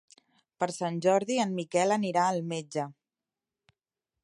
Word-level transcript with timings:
Per 0.61 0.67
Sant 0.75 0.97
Jordi 1.07 1.37
en 1.43 1.53
Miquel 1.59 1.95
anirà 1.97 2.25
al 2.31 2.41
metge. 2.55 2.87